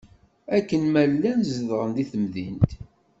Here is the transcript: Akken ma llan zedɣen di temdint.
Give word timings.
Akken 0.57 0.83
ma 0.91 1.03
llan 1.11 1.41
zedɣen 1.51 1.91
di 1.95 2.05
temdint. 2.11 2.71